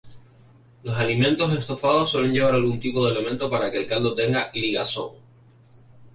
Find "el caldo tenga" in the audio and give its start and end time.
3.77-4.49